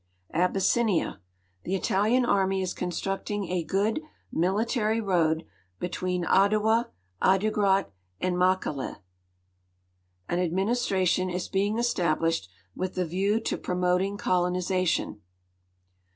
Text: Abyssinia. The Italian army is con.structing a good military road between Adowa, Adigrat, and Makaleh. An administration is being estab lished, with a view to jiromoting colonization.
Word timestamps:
Abyssinia. 0.33 1.21
The 1.63 1.75
Italian 1.75 2.25
army 2.25 2.63
is 2.63 2.73
con.structing 2.73 3.51
a 3.51 3.63
good 3.63 4.01
military 4.31 4.99
road 4.99 5.45
between 5.77 6.25
Adowa, 6.25 6.87
Adigrat, 7.21 7.91
and 8.19 8.35
Makaleh. 8.35 8.97
An 10.27 10.39
administration 10.39 11.29
is 11.29 11.47
being 11.47 11.75
estab 11.75 12.17
lished, 12.17 12.47
with 12.75 12.97
a 12.97 13.05
view 13.05 13.39
to 13.41 13.59
jiromoting 13.59 14.17
colonization. 14.17 15.21